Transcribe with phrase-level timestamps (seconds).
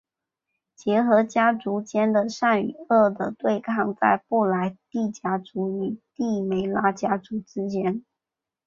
[0.75, 8.03] 结合家族间的善与恶的对抗在布莱帝家族与帝梅拉家族之间。